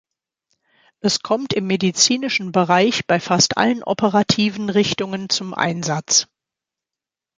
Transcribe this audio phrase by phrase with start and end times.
[1.01, 6.27] Es kommt im medizinischen Bereich bei fast allen operativen Richtungen zum Einsatz.